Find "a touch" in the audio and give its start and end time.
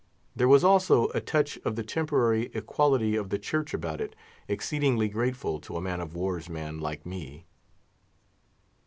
1.09-1.59